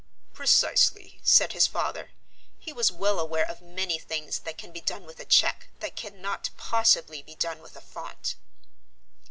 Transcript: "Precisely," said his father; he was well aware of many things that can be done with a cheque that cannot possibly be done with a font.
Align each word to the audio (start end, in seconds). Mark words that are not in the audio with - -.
"Precisely," 0.33 1.19
said 1.21 1.53
his 1.53 1.67
father; 1.67 2.09
he 2.57 2.73
was 2.73 2.91
well 2.91 3.19
aware 3.19 3.47
of 3.47 3.61
many 3.61 3.99
things 3.99 4.39
that 4.39 4.57
can 4.57 4.71
be 4.71 4.81
done 4.81 5.05
with 5.05 5.19
a 5.19 5.25
cheque 5.25 5.69
that 5.79 5.95
cannot 5.95 6.49
possibly 6.57 7.21
be 7.21 7.35
done 7.35 7.61
with 7.61 7.75
a 7.75 7.81
font. 7.81 8.35